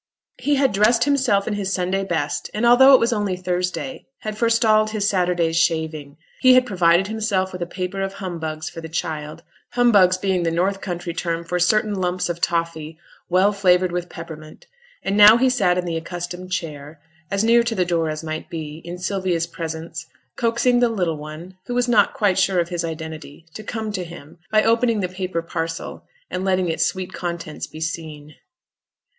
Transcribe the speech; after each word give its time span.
He 0.39 0.55
had 0.55 0.71
dressed 0.73 1.03
himself 1.03 1.47
in 1.47 1.53
his 1.53 1.71
Sunday 1.71 2.03
best, 2.03 2.49
and 2.55 2.65
although 2.65 2.95
it 2.95 2.99
was 2.99 3.13
only 3.13 3.37
Thursday, 3.37 4.07
had 4.21 4.35
forestalled 4.35 4.89
his 4.89 5.07
Saturday's 5.07 5.57
shaving; 5.59 6.17
he 6.39 6.55
had 6.55 6.65
provided 6.65 7.05
himself 7.05 7.53
with 7.53 7.61
a 7.61 7.67
paper 7.67 8.01
of 8.01 8.13
humbugs 8.13 8.67
for 8.67 8.81
the 8.81 8.89
child 8.89 9.43
'humbugs' 9.73 10.17
being 10.17 10.41
the 10.41 10.49
north 10.49 10.81
country 10.81 11.13
term 11.13 11.43
for 11.43 11.59
certain 11.59 11.93
lumps 11.93 12.29
of 12.29 12.41
toffy, 12.41 12.97
well 13.29 13.53
flavoured 13.53 13.91
with 13.91 14.09
peppermint 14.09 14.65
and 15.03 15.15
now 15.15 15.37
he 15.37 15.51
sat 15.51 15.77
in 15.77 15.85
the 15.85 15.97
accustomed 15.97 16.51
chair, 16.51 16.99
as 17.29 17.43
near 17.43 17.61
to 17.61 17.75
the 17.75 17.85
door 17.85 18.09
as 18.09 18.23
might 18.23 18.49
be, 18.49 18.81
in 18.83 18.97
Sylvia's 18.97 19.45
presence, 19.45 20.07
coaxing 20.35 20.79
the 20.79 20.89
little 20.89 21.17
one, 21.17 21.55
who 21.67 21.75
was 21.75 21.87
not 21.87 22.15
quite 22.15 22.39
sure 22.39 22.59
of 22.59 22.69
his 22.69 22.83
identity, 22.83 23.45
to 23.53 23.61
come 23.63 23.91
to 23.91 24.03
him, 24.03 24.39
by 24.49 24.63
opening 24.63 25.01
the 25.01 25.07
paper 25.09 25.43
parcel, 25.43 26.03
and 26.31 26.43
letting 26.43 26.69
its 26.69 26.83
sweet 26.87 27.13
contents 27.13 27.67
be 27.67 27.79
seen. 27.79 28.33